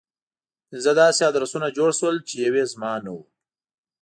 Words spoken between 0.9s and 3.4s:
داسې ادرسونه جوړ شول چې يو يې زما نه و.